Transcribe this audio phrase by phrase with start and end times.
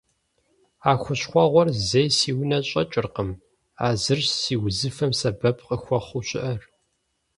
[0.89, 3.29] А хущхъуэгъуэр зэи си унэ щӀэкӀыркъым,
[3.85, 6.61] а зырщ си узыфэм сэбэп къыхуэхъуу щыӀэр.